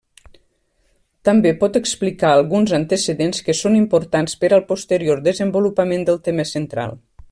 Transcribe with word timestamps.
També 1.29 1.51
pot 1.59 1.77
explicar 1.81 2.31
alguns 2.37 2.73
antecedents 2.79 3.45
que 3.49 3.57
són 3.63 3.77
importants 3.83 4.39
per 4.45 4.53
al 4.59 4.67
posterior 4.75 5.25
desenvolupament 5.33 6.09
del 6.13 6.23
tema 6.31 6.53
central. 6.59 7.03